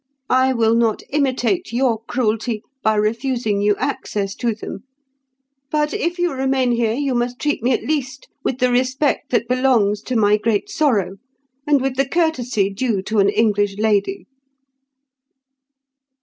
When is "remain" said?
6.33-6.71